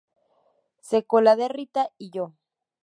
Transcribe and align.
Secuela 0.79 1.35
de 1.35 1.47
"Rita 1.47 1.91
y 1.99 2.09
yo". 2.09 2.33